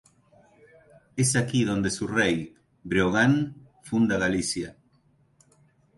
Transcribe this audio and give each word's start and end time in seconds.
Es 1.15 1.35
aquí 1.35 1.63
donde 1.63 1.91
su 1.91 2.07
rey, 2.07 2.55
Breogán, 2.83 3.67
funda 3.83 4.17
Galicia. 4.17 4.75